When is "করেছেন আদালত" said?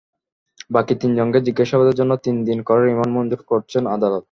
3.49-4.19